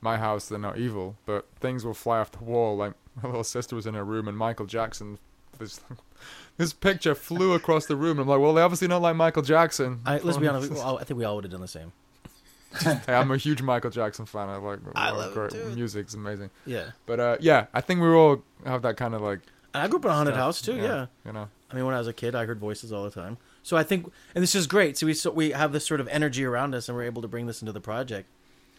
[0.00, 2.76] my house they're not evil, but things will fly off the wall.
[2.76, 5.18] Like my little sister was in her room, and Michael Jackson.
[5.58, 5.80] This,
[6.56, 8.18] this picture flew across the room.
[8.18, 10.00] I'm like, well, they obviously don't like Michael Jackson.
[10.06, 10.70] I, let's be honest.
[10.72, 11.92] we I think we all would have done the same.
[12.80, 14.48] hey, I'm a huge Michael Jackson fan.
[14.48, 15.74] I like I a lot love of it too.
[15.76, 16.50] music's amazing.
[16.64, 16.92] Yeah.
[17.04, 19.40] But uh, yeah, I think we all have that kind of like
[19.74, 20.76] And I grew up in a haunted stuff, house too.
[20.76, 21.06] Yeah.
[21.26, 21.48] you know.
[21.70, 23.36] I mean, when I was a kid, I heard voices all the time.
[23.62, 24.96] So I think, and this is great.
[24.98, 27.28] So we so we have this sort of energy around us, and we're able to
[27.28, 28.28] bring this into the project.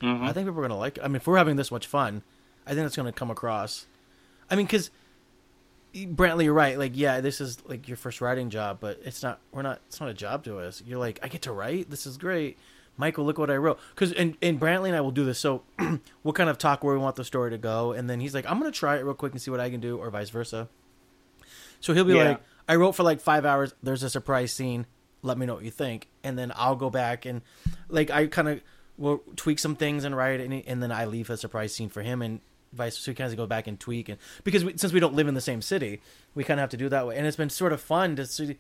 [0.02, 0.24] Mhm.
[0.24, 0.98] I think people are gonna like.
[0.98, 1.04] it.
[1.04, 2.24] I mean, if we're having this much fun,
[2.66, 3.86] I think it's gonna come across.
[4.50, 4.90] I mean, because
[5.94, 6.78] Brantley, you're right.
[6.78, 9.40] Like, yeah, this is like your first writing job, but it's not.
[9.52, 9.80] We're not.
[9.88, 10.82] It's not a job to us.
[10.86, 11.90] You're like, I get to write.
[11.90, 12.58] This is great.
[12.98, 13.80] Michael, look what I wrote.
[13.94, 15.40] Because and, and Brantley and I will do this.
[15.40, 15.64] So
[16.24, 18.50] we'll kind of talk where we want the story to go, and then he's like,
[18.50, 20.68] I'm gonna try it real quick and see what I can do, or vice versa.
[21.80, 22.24] So he'll be Yeah.
[22.30, 23.74] like, I wrote for like five hours.
[23.84, 24.86] There's a surprise scene.
[25.22, 27.42] Let me know what you think, and then I'll go back and
[27.90, 28.62] like I kind of
[28.98, 32.02] will tweak some things and write, and, and then I leave a surprise scene for
[32.02, 32.42] him, and
[32.74, 32.98] vice.
[32.98, 35.28] So we kind of go back and tweak, and because we, since we don't live
[35.28, 36.02] in the same city,
[36.36, 38.16] we kind of have to do it that way, and it's been sort of fun
[38.18, 38.58] to see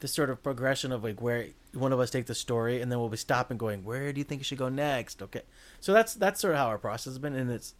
[0.00, 2.98] this sort of progression of like where one of us take the story, and then
[2.98, 5.22] we'll be stopping, going, where do you think it should go next?
[5.22, 5.42] Okay,
[5.80, 7.74] so that's that's sort of how our process has been, and it's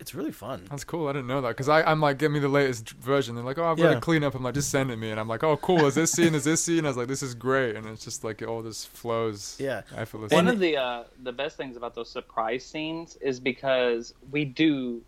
[0.00, 0.66] it's really fun.
[0.68, 1.06] That's cool.
[1.06, 3.36] I didn't know that because I'm like, give me the latest version.
[3.36, 3.94] They're like, oh, I've got Yeah.
[3.94, 4.34] to clean up.
[4.34, 5.86] I'm like, just send it me, and I'm like, oh, cool.
[5.86, 6.34] Is this scene?
[6.34, 6.84] Is this scene?
[6.84, 9.82] I was like, this is great, and it's just like it all just flows Yeah.
[9.96, 10.34] effortlessly.
[10.34, 15.00] One of the uh, the best things about those surprise scenes is because we do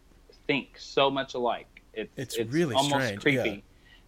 [0.47, 1.83] think so much alike.
[1.95, 3.57] It's It's really almost strange, creepy yeah.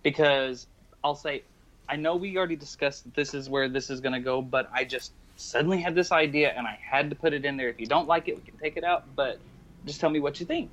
[0.03, 0.66] because
[1.03, 1.42] I'll say,
[1.88, 4.85] I know we already discussed this is where this is going to go, but I
[4.85, 7.68] just suddenly had this idea and I had to put it in there.
[7.68, 9.38] If you don't like it, we can take it out, but
[9.87, 10.72] just tell me what you think.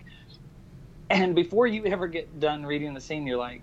[1.09, 3.61] And before you ever get done reading the scene, you're like,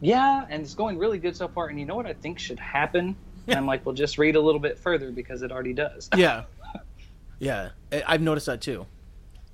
[0.00, 1.68] yeah, and it's going really good so far.
[1.68, 3.16] And you know what I think should happen?
[3.48, 6.08] And I'm like, well, just read a little bit further because it already does.
[6.16, 6.44] yeah
[7.40, 7.70] yeah
[8.06, 8.86] i've noticed that too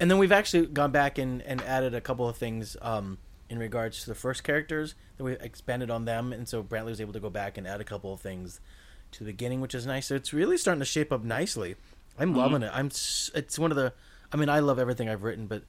[0.00, 3.18] and then we've actually gone back and, and added a couple of things um
[3.50, 4.94] in regards to the first characters.
[5.16, 7.80] Then we expanded on them, and so Brantley was able to go back and add
[7.80, 8.60] a couple of things
[9.12, 10.06] to the beginning, which is nice.
[10.06, 11.76] So it's really starting to shape up nicely.
[12.18, 12.70] I'm loving it.
[12.74, 12.86] I'm.
[12.86, 13.92] It's one of the.
[14.32, 15.62] I mean, I love everything I've written, but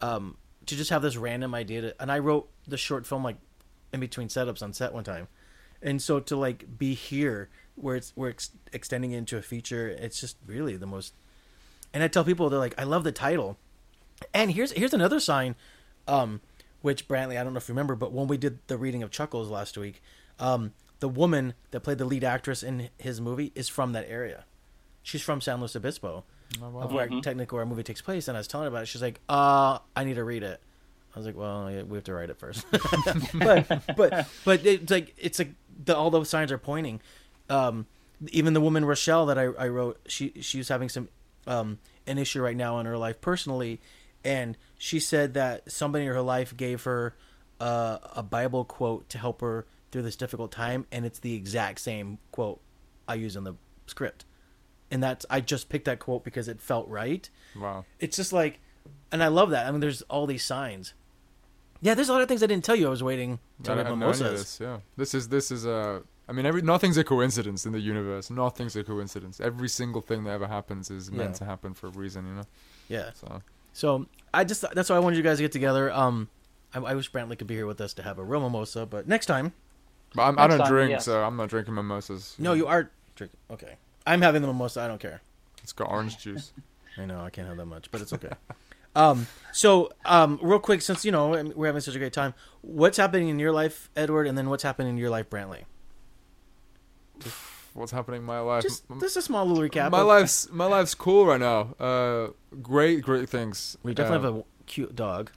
[0.00, 3.36] um, to just have this random idea to, and I wrote the short film like
[3.92, 5.28] in between setups on set one time,
[5.82, 9.88] and so to like be here where it's we're ex- extending it into a feature,
[9.88, 11.14] it's just really the most.
[11.92, 13.58] And I tell people they're like, I love the title,
[14.32, 15.56] and here's here's another sign,
[16.06, 16.40] um,
[16.82, 19.10] which Brantley, I don't know if you remember, but when we did the reading of
[19.10, 20.00] Chuckles last week,
[20.38, 24.44] um, the woman that played the lead actress in his movie is from that area.
[25.02, 26.24] She's from San Luis Obispo,
[26.62, 26.82] Oh, wow.
[26.82, 28.28] of where technically where our movie takes place.
[28.28, 28.86] And I was telling her about it.
[28.86, 30.60] She's like, "Uh, I need to read it."
[31.14, 32.64] I was like, "Well, we have to write it first.
[33.34, 35.50] but but but it's like it's like
[35.84, 37.00] the, all those signs are pointing.
[37.48, 37.86] Um,
[38.28, 41.08] even the woman Rochelle that I, I wrote, she she was having some
[41.46, 43.80] um, an issue right now in her life personally,
[44.24, 47.14] and she said that somebody in her life gave her
[47.60, 51.80] uh, a Bible quote to help her through this difficult time, and it's the exact
[51.80, 52.60] same quote
[53.08, 53.54] I use in the
[53.86, 54.24] script,
[54.90, 57.28] and that's I just picked that quote because it felt right.
[57.58, 57.84] Wow.
[57.98, 58.60] It's just like,
[59.10, 59.66] and I love that.
[59.66, 60.94] I mean, there's all these signs.
[61.82, 62.86] Yeah, there's a lot of things I didn't tell you.
[62.86, 64.40] I was waiting to I know mimosas.
[64.40, 64.60] this.
[64.60, 68.30] Yeah, this is this is uh, I mean, every nothing's a coincidence in the universe.
[68.30, 69.40] Nothing's a coincidence.
[69.40, 71.38] Every single thing that ever happens is meant Yeah.
[71.38, 72.24] to happen for a reason.
[72.24, 72.44] You know.
[72.88, 73.10] Yeah.
[73.14, 75.92] So So I just that's why I wanted you guys to get together.
[75.92, 76.28] Um,
[76.72, 79.08] I, I wish Brantley could be here with us to have a real mimosa, but
[79.08, 79.52] next time.
[80.14, 81.04] But I'm, I don't time, drink, yes.
[81.04, 82.36] so I'm not drinking mimosas.
[82.38, 83.38] No, you are drinking.
[83.50, 83.74] Okay,
[84.06, 84.82] I'm having the mimosa.
[84.82, 85.22] I don't care.
[85.64, 86.52] It's got orange juice.
[86.96, 88.30] I know I can't have that much, but it's okay.
[88.94, 92.98] um, so um, real quick, since you know we're having such a great time, what's
[92.98, 95.64] happening in your life, Edward, and then what's happening in your life, Brantley?
[97.74, 98.62] What's happening in my life?
[98.62, 99.90] Just M- just a small little recap.
[99.92, 101.74] my of- life's my life's cool right now.
[101.78, 102.28] Uh,
[102.60, 103.76] great, great things.
[103.82, 105.30] We definitely Uh, have a cute dog.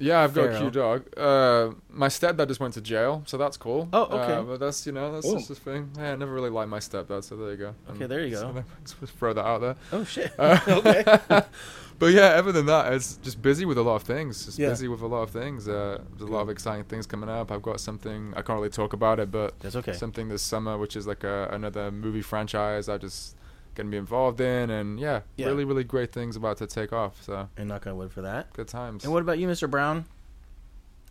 [0.00, 1.04] Yeah, I've got a cute dog.
[1.16, 3.86] Uh, my stepdad just went to jail, so that's cool.
[3.92, 4.32] Oh, okay.
[4.32, 5.34] Uh, but that's you know that's Ooh.
[5.36, 5.90] just the thing.
[5.96, 7.74] Yeah, I never really liked my stepdad, so there you go.
[7.90, 8.64] Okay, there you so go.
[9.00, 9.76] let's throw that out there.
[9.92, 10.32] Oh shit.
[10.38, 11.04] Uh, okay.
[11.98, 14.46] but yeah, other than that, it's just busy with a lot of things.
[14.46, 14.70] Just Yeah.
[14.70, 15.68] busy with a lot of things.
[15.68, 17.52] Uh, there's a lot of exciting things coming up.
[17.52, 19.92] I've got something I can't really talk about it, but That's okay.
[19.92, 22.88] something this summer, which is like a, another movie franchise.
[22.88, 23.36] I just
[23.80, 25.46] gonna be involved in, and yeah, Yeah.
[25.46, 27.22] really, really great things about to take off.
[27.22, 28.52] So And knock on wood for that.
[28.52, 29.04] good times.
[29.04, 29.68] And what about you, Mr.
[29.70, 30.04] Brown?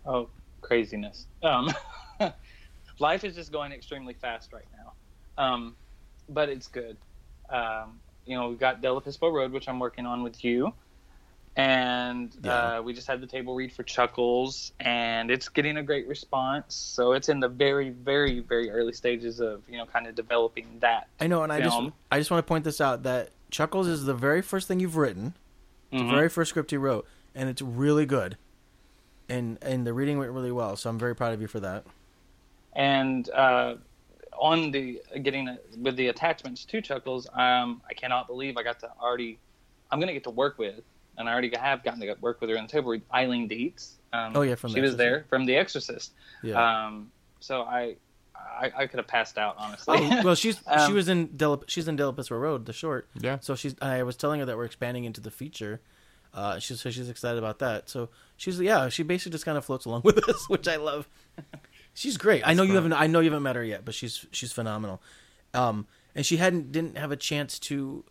[0.06, 0.30] Oh,
[0.62, 1.28] craziness.
[1.44, 1.72] Um,
[3.00, 4.94] life is just going extremely fast right now,
[5.44, 5.76] um,
[6.30, 6.98] but it's good.
[7.50, 10.74] Um, you know, we've got Del Pispo Road, which I'm working on with you,
[11.56, 12.78] and Yeah.
[12.78, 16.76] uh, we just had the table read for Chuckles, and it's getting a great response.
[16.76, 20.68] So it's in the very, very, very early stages of you know, kind of developing
[20.80, 21.08] that.
[21.20, 21.78] I know, and I just
[22.12, 24.96] I just want to point this out that Chuckles is the very first thing you've
[24.98, 25.34] written,
[25.92, 26.10] the Mhm.
[26.12, 28.38] very first script you wrote, and it's really good.
[29.28, 31.86] And and the reading went really well, so I'm very proud of you for that.
[32.74, 33.76] and uh,
[34.38, 38.92] on the getting with the attachments to Chuckles, um, I cannot believe I got to
[39.02, 39.38] already.
[39.92, 40.82] I'm gonna get to work with,
[41.20, 42.98] and I already have gotten to work with her on the table.
[43.14, 43.98] Eileen Dietz.
[44.12, 44.98] Um, Oh, yeah, from she The was Exorcist.
[44.98, 46.12] there from The Exorcist.
[46.42, 46.86] Yeah.
[46.88, 47.98] Um, so I,
[48.36, 49.98] I, I could have passed out honestly.
[50.00, 53.08] oh, well, she's she um, was in Del, she's in Del Pisco Road, the short.
[53.20, 55.82] yeah, So she's I was telling her that we're expanding into the feature.
[56.34, 57.90] Uh, she's so she's excited about that.
[57.90, 61.08] So she's yeah, she basically just kind of floats along with us, which I love.
[61.94, 62.44] She's great.
[62.48, 65.02] I know you haven't I know you haven't met her yet, but she's she's phenomenal.
[65.54, 68.04] Um, and she hadn't didn't have a chance to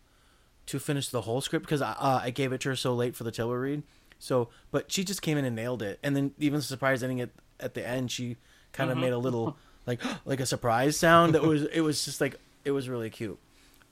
[0.69, 3.15] to finish the whole script because I, uh, I gave it to her so late
[3.15, 3.83] for the table read.
[4.19, 5.99] So, but she just came in and nailed it.
[6.03, 7.29] And then even surprise ending at
[7.59, 8.37] at the end, she
[8.71, 12.21] kind of made a little like like a surprise sound that was it was just
[12.21, 13.39] like it was really cute.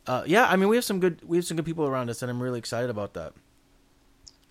[0.06, 2.22] Uh, yeah, I mean we have some good we have some good people around us,
[2.22, 3.34] and I'm really excited about that.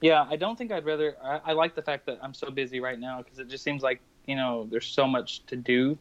[0.01, 1.17] Yeah, I don't think I'd rather.
[1.23, 3.83] I, I like the fact that I'm so busy right now because it just seems
[3.83, 5.97] like you know there's so much to do,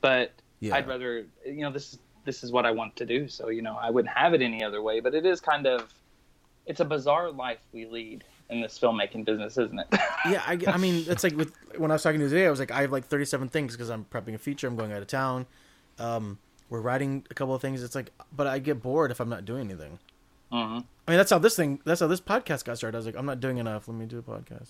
[0.00, 0.74] but Yeah.
[0.76, 3.28] I'd rather you know this is this is what I want to do.
[3.28, 5.00] So you know I wouldn't have it any other way.
[5.00, 5.92] But it is kind of
[6.66, 9.86] it's a bizarre life we lead in this filmmaking business, isn't it?
[10.26, 12.50] Yeah, I, I mean it's like with when I was talking to you today, I
[12.50, 15.02] was like I have like 37 things because I'm prepping a feature, I'm going out
[15.02, 15.44] of town,
[15.98, 16.38] um,
[16.70, 17.82] we're writing a couple of things.
[17.82, 19.98] It's like, but I get bored if I'm not doing anything.
[20.50, 22.96] hmm I mean that's how this thing that's how this podcast got started.
[22.96, 23.86] I was like I'm not doing enough.
[23.86, 24.68] Let me do a podcast,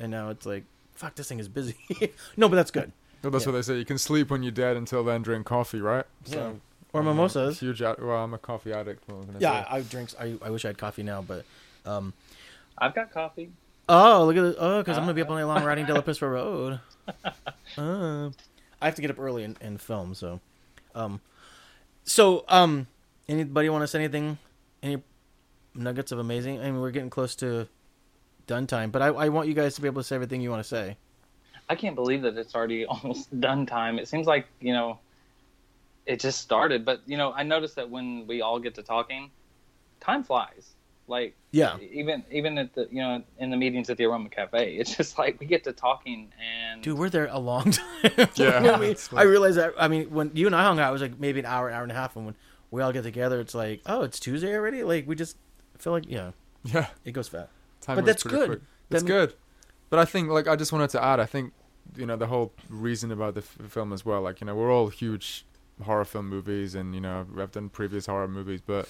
[0.00, 1.76] and now it's like fuck this thing is busy.
[2.36, 2.90] no, but that's good.
[3.22, 3.52] Well, that's Yeah.
[3.52, 3.78] what they say.
[3.78, 4.76] You can sleep when you're dead.
[4.76, 6.04] Until then, drink coffee, right?
[6.26, 6.52] Yeah.
[6.92, 7.60] Or I'm mimosas.
[7.60, 7.82] Huge.
[7.82, 9.06] ad- Well, I'm a coffee addict.
[9.08, 9.68] what I gonna Yeah, say?
[9.70, 10.10] I, I drink.
[10.18, 11.44] I, I wish I had coffee now, but
[11.86, 12.12] um,
[12.78, 13.50] I've got coffee.
[13.88, 14.56] Oh, look at it.
[14.58, 16.78] Oh, because I'm going to be up all night long riding De La Pispa Road.
[17.76, 18.30] Uh,
[18.80, 20.40] I have to get up early and, and film, so.
[20.94, 21.20] Um,
[22.04, 22.86] so, um,
[23.28, 24.38] anybody want to say anything?
[24.82, 25.02] Any
[25.74, 26.60] nuggets of amazing?
[26.60, 27.66] I mean, we're getting close to
[28.46, 30.50] done time, but I, I want you guys to be able to say everything you
[30.50, 30.96] want to say.
[31.70, 33.98] I can't believe that it's already almost done time.
[33.98, 34.98] It seems like you know,
[36.06, 36.84] it just started.
[36.84, 39.30] But you know, I noticed that when we all get to talking,
[40.00, 40.74] time flies.
[41.06, 41.76] Like Yeah.
[41.80, 45.18] even even at the you know in the meetings at the Aroma Cafe, it's just
[45.18, 47.70] like we get to talking and Dude, we're there a long
[48.04, 48.28] time.
[48.34, 49.74] Yeah, When we- it's I realized that.
[49.78, 51.82] I mean, when you and I hung out, it was like maybe an hour, hour
[51.82, 52.36] and a half, and when
[52.70, 54.82] we all get together, it's like, oh, it's Tuesday already.
[54.84, 55.36] Like we just
[55.78, 56.30] feel like, yeah,
[56.64, 57.50] Yeah, it goes fast.
[57.80, 58.46] time But that's good.
[58.48, 58.60] quick.
[58.90, 59.34] That It's good.
[59.88, 61.52] But I think, like, I just wanted to add, I think,
[61.96, 64.22] you know, the whole reason about the f- film as well.
[64.22, 65.44] Like, you know, we're all huge
[65.84, 68.88] horror film movies, and you know, I've done previous horror movies, but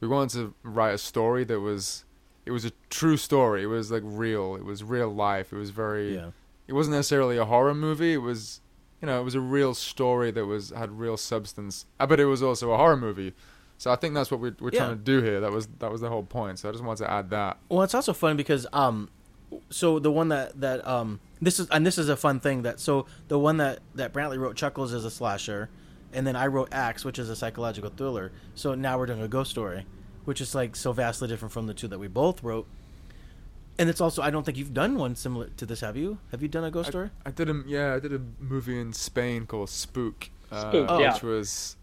[0.00, 2.04] we wanted to write a story that was,
[2.46, 3.64] it was a true story.
[3.64, 4.54] It was like real.
[4.56, 5.52] It was real life.
[5.52, 6.14] It was very.
[6.14, 6.30] Yeah,
[6.66, 8.12] It wasn't necessarily a horror movie.
[8.14, 8.60] It was,
[9.02, 11.86] you know, it was a real story that was had real substance.
[12.00, 13.34] Uh, But it was also a horror movie.
[13.76, 14.86] So I think that's what we're, we're Yeah.
[14.86, 15.40] trying to do here.
[15.40, 16.58] That was that was the whole point.
[16.60, 17.58] So I just wanted to add that.
[17.68, 19.08] Well, it's also fun because um,
[19.70, 22.80] so the one that that um, this is and this is a fun thing that
[22.80, 25.68] so the one that that Brantley wrote, Chuckles, is a slasher,
[26.12, 28.32] and then I wrote Axe, which is a psychological thriller.
[28.54, 29.86] So now we're doing a ghost story,
[30.24, 32.66] which is like so vastly different from the two that we both wrote.
[33.78, 36.18] And it's also I don't think you've done one similar to this, have you?
[36.32, 37.10] Have you done a ghost story?
[37.24, 40.98] I did a yeah, I did a movie in Spain called Spook, uh, Spook, Oh.
[40.98, 41.12] yeah.
[41.14, 41.76] which was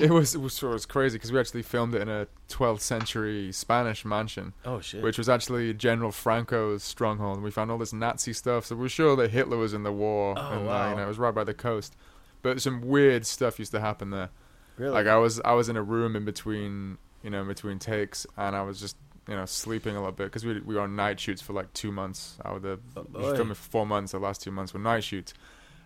[0.00, 2.80] it was it was, it was crazy because we actually filmed it in a 12th
[2.80, 5.02] century Spanish mansion, Oh shit!
[5.02, 7.36] which was actually General Franco's stronghold.
[7.36, 9.92] And we found all this Nazi stuff, so we're sure that Hitler was in the
[9.92, 10.90] war, Oh, and uh, wow.
[10.90, 11.96] you know it was right by the coast.
[12.42, 14.30] But some weird stuff used to happen there.
[14.76, 14.92] really?
[14.92, 18.26] Like I was I was in a room in between you know in between takes,
[18.36, 18.96] and I was just
[19.28, 21.72] you know sleeping a little bit because we we were on night shoots for like
[21.72, 22.38] two months.
[22.44, 23.36] I was the Oh, we were boy.
[23.36, 24.12] filming for four months.
[24.12, 25.34] The last two months were night shoots,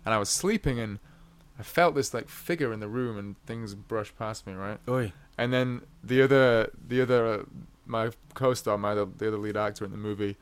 [0.05, 0.99] and I was sleeping and
[1.59, 4.79] I felt this like figure in the room, and things brushed past me, right?
[4.87, 5.13] Oy.
[5.37, 7.43] And then the other the other uh,
[7.85, 10.35] my co-star, my the other lead actor in the movie,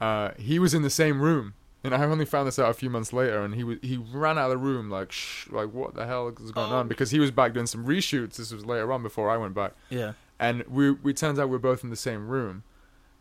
[0.00, 1.54] uh, he was in the same room.
[1.84, 4.38] And I only found this out a few months later, and he was he ran
[4.38, 6.76] out of the room like shh, like what the hell is going Oh.
[6.76, 6.86] on?
[6.88, 8.36] Because he was back doing some reshoots.
[8.36, 10.12] This was later on before I went back, Yeah.
[10.38, 12.62] and we we turns out we're both in the same room,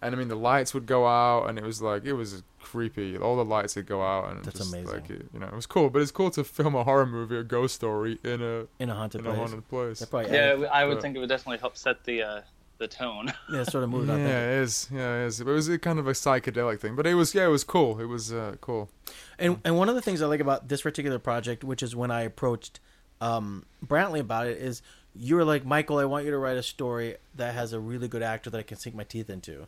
[0.01, 3.17] and I mean the lights would go out, and it was like it was creepy.
[3.17, 4.93] All the lights would go out, and That's just, amazing.
[4.93, 7.37] Like it, you know, it was cool, but it's cool to film a horror movie,
[7.37, 9.39] a ghost story in a In a haunted in a place.
[9.39, 10.29] haunted place.
[10.31, 12.41] Yeah, added- I would But- think it would definitely help set the uh,
[12.77, 13.31] the tone.
[13.51, 14.51] yeah, sort of moved yeah, out there.
[14.59, 14.89] it is.
[14.91, 15.39] Yeah, it is.
[15.41, 17.99] It was a kind of a psychedelic thing, but it was yeah, it was cool.
[17.99, 18.89] It was uh, cool.
[19.37, 22.09] And and one of the things I like about this particular project, which is when
[22.11, 22.79] I approached
[23.19, 24.81] um, Brantley about it, is
[25.13, 28.07] you were like, Michael, I want you to write a story that has a really
[28.07, 29.67] good actor that I can sink my teeth into.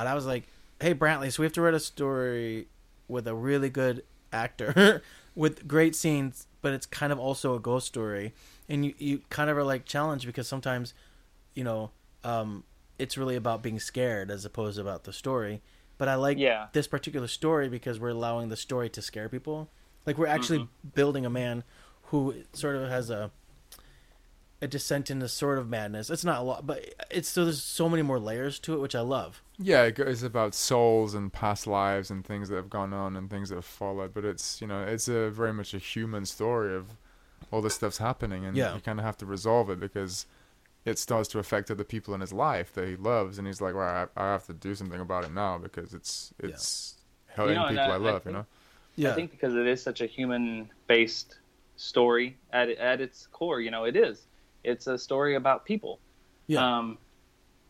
[0.00, 0.44] And I was like,
[0.80, 2.68] Hey, Brantley, so we have to write a story
[3.08, 5.02] with a really good actor
[5.34, 8.32] with great scenes, but it's kind of also a ghost story.
[8.68, 10.94] And you, you kind of are like challenged because sometimes,
[11.54, 11.90] you know,
[12.24, 12.64] um,
[12.98, 15.62] it's really about being scared as opposed to about the story.
[15.96, 16.66] But I like Yeah.
[16.72, 19.68] this particular story because we're allowing the story to scare people.
[20.06, 21.64] Like we're actually building a man
[22.04, 23.30] who sort of has a
[24.60, 26.10] a descent into sort of madness.
[26.10, 28.94] It's not a lot, but it's so there's so many more layers to it, which
[28.94, 29.42] I love.
[29.58, 33.30] Yeah, it goes about souls and past lives and things that have gone on and
[33.30, 34.14] things that have followed.
[34.14, 36.96] But it's you know it's a very much a human story of
[37.52, 38.74] all this stuff's happening, and Yeah.
[38.74, 40.26] you kind of have to resolve it because
[40.84, 43.74] it starts to affect other people in his life that he loves, and he's like,
[43.74, 46.94] well, I, I have to do something about it now because it's it's
[47.26, 48.46] hurting know, people I- I, I love, you know.
[48.96, 51.38] Yeah, I think because it is such a human based
[51.76, 54.26] story at at its core, you know, it is.
[54.64, 55.98] It's a story about people.
[56.46, 56.98] yeah, Um,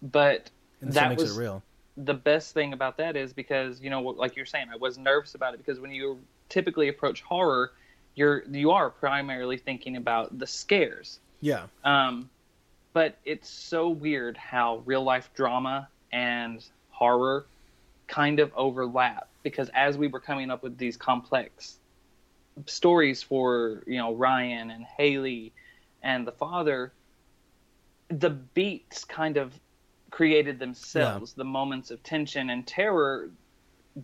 [0.03, 1.63] but and that makes was- it real.
[1.97, 5.35] the best thing about that is because you know, like you're saying, I was nervous
[5.35, 7.73] about it because when you typically approach horror,
[8.15, 11.21] you're you are primarily thinking about the scares.
[11.41, 12.29] Yeah, Um,
[12.93, 17.47] but it's so weird how real life drama and horror
[18.09, 21.79] kind of overlap because as we were coming up with these complex
[22.67, 25.53] stories for you know Ryan and Haley
[26.03, 26.93] and the father,
[28.09, 29.53] the beats kind of
[30.11, 31.33] created themselves.
[31.33, 33.31] The moments of tension and terror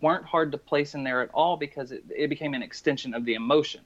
[0.01, 3.25] weren't hard to place in there at all because it, it became an extension of
[3.25, 3.81] the emotion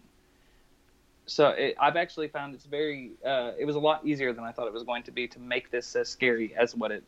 [1.30, 3.12] so it, I've actually found it's very.
[3.26, 5.40] Uh, it was a lot easier than I thought it was going to be to
[5.40, 7.04] make this as scary as what it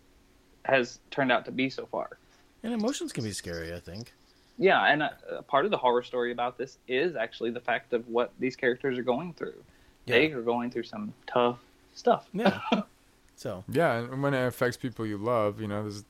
[0.64, 2.18] has turned out to be so far.
[2.64, 3.74] and emotions can be scary.
[3.74, 4.14] I think.
[4.58, 7.94] Yeah, and a, a part of the horror story about this is actually the fact
[7.94, 9.64] of what these characters are going through.
[10.12, 11.60] They are going through some tough
[11.94, 12.28] stuff.
[12.34, 12.60] Yeah.
[13.36, 16.06] so Yeah, and when it affects people you love, you know, there's,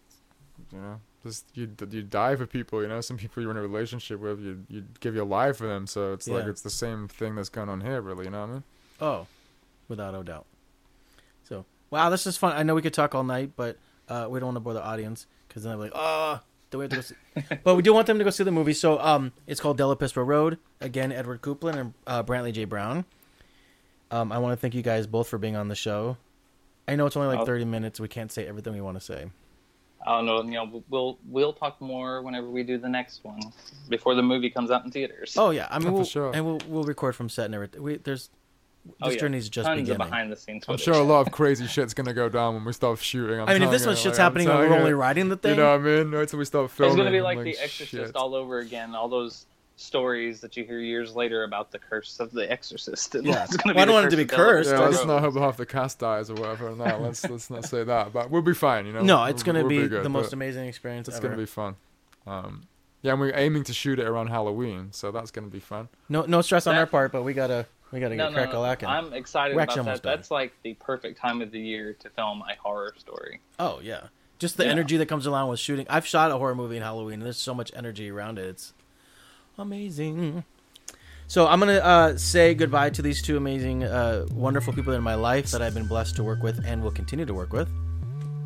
[0.72, 2.82] you know, just you you die for people.
[2.82, 5.68] You know, some people you're in a relationship with, you you give your life for
[5.68, 5.88] them.
[5.88, 8.26] So it's like it's the same thing that's going on here, really.
[8.26, 8.64] You know what I mean?
[9.00, 9.28] Oh,
[9.88, 10.46] without a doubt.
[11.44, 12.56] So, wow, this is fun.
[12.56, 13.78] I know we could talk all night, but
[14.10, 16.40] uh, we don't want to bore the audience because then they're like, oh,
[16.72, 17.58] that we have to go see.
[17.64, 18.74] but we do want them to go see the movie.
[18.74, 20.58] So um, it's called Delapispa Road.
[20.80, 22.66] Again, Edward Coupland and uh, Brantley J.
[22.66, 23.06] Brown.
[24.12, 26.18] Um, I want to thank you guys both for being on the show.
[26.88, 27.46] I know it's only like Oh.
[27.46, 28.00] 30 minutes.
[28.00, 29.30] We can't say everything we want to say.
[30.06, 30.42] I don't know.
[30.44, 33.40] You know, we'll we'll talk more whenever we do the next one
[33.88, 35.36] before the movie comes out in theaters.
[35.38, 36.32] Oh yeah, I mean, Oh, we'll, sure.
[36.34, 37.84] and we'll we'll record from set and everything.
[37.84, 38.30] We, there's
[38.84, 39.18] this Oh, yeah.
[39.18, 40.02] journey's just tons beginning.
[40.02, 40.66] of behind the scenes.
[40.68, 43.40] I'm sure a lot of crazy shit's gonna go down when we start shooting.
[43.42, 45.30] I'm I mean, if this you, one shit's like, happening and telling we're only riding
[45.30, 46.12] the thing, You know what I mean?
[46.12, 46.90] Wait till we start filming.
[46.94, 46.98] It's filming.
[46.98, 48.16] gonna be I'm like The Exorcist shit.
[48.16, 48.96] all over again.
[48.96, 49.46] All those
[49.82, 53.16] stories that you hear years later about the curse of the Exorcist.
[53.24, 53.44] Yeah.
[53.44, 54.70] It's gonna Well, I don't want it to be cursed.
[54.72, 56.76] Yeah, let's not hope half the cast dies or whatever.
[56.76, 58.14] No, let's let's not say that.
[58.14, 58.86] But we'll be fine.
[58.86, 59.02] You know.
[59.02, 61.28] no, it's We'll- gonna we'll be, good, the most amazing experience It's ever.
[61.30, 61.76] gonna be fun.
[62.28, 62.64] Um,
[63.02, 65.90] yeah, and we're aiming to shoot it around Halloween, so that's gonna be fun.
[66.08, 68.84] No, no stress on our part, but we gotta we gotta No, get crack a
[68.86, 68.88] no.
[68.90, 69.80] I'm excited We're about that.
[69.82, 70.16] almost done.
[70.18, 73.40] That's like the perfect time of the year to film a horror story.
[73.60, 74.02] Oh yeah,
[74.40, 74.72] just the Yeah.
[74.72, 75.86] energy that comes along with shooting.
[75.90, 78.46] I've shot a horror movie in Halloween, and there's so much energy around it.
[78.46, 78.74] It's
[79.62, 80.44] amazing.
[81.28, 85.16] So I'm gonna uh, say goodbye to these two amazing, uh, wonderful people in my
[85.16, 87.70] life that I've been blessed to work with and will continue to work with.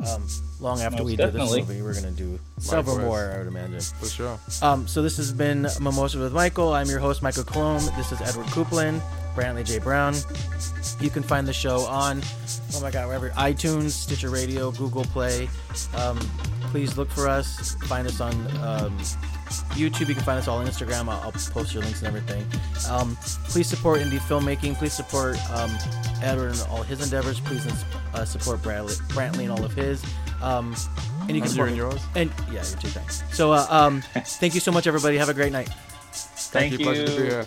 [0.07, 0.27] Um,
[0.59, 1.61] long after Most we definitely.
[1.61, 3.31] do this movie, we're gonna do several more.
[3.33, 3.79] I would imagine.
[3.79, 4.39] For sure.
[4.61, 6.73] Um, so this has been Mimosa with Michael.
[6.73, 7.83] I'm your host, Michael Colomb.
[7.97, 9.01] This is Edward Coupland,
[9.35, 9.79] Brantley J.
[9.79, 10.13] Brown.
[10.99, 12.21] You can find the show on,
[12.75, 15.49] oh my God, wherever, iTunes, Stitcher Radio, Google Play.
[15.95, 16.19] Um,
[16.69, 17.75] please look for us.
[17.85, 18.97] Find us on um,
[19.75, 20.07] YouTube.
[20.07, 21.09] You can find us all on Instagram.
[21.09, 22.45] I'll, I'll post your links and everything.
[22.89, 23.15] Um,
[23.49, 24.75] please support indie filmmaking.
[24.75, 25.71] Please support um,
[26.21, 27.39] Edward and all his endeavors.
[27.39, 27.65] Please
[28.13, 30.03] uh, support Brantley, Brantley and all of his.
[30.41, 30.75] Um,
[31.21, 32.01] and you can support and yours.
[32.15, 32.87] and yeah, you too.
[32.89, 33.23] Thanks.
[33.31, 35.17] So, uh, um, thank you so much, everybody.
[35.17, 35.69] Have a great night.
[36.11, 37.29] Thank Pleasure to be you.
[37.29, 37.45] here.